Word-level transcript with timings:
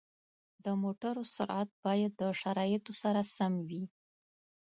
د 0.65 0.67
موټرو 0.83 1.23
سرعت 1.35 1.69
باید 1.85 2.11
د 2.21 2.23
شرایطو 2.41 2.93
سره 3.01 3.21
سم 3.35 3.53
وي. 3.69 3.83